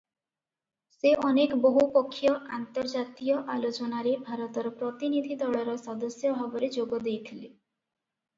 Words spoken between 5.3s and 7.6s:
ଦଳର ସଦସ୍ୟ ଭାବରେ ଯୋଗଦେଇଥିଲେ।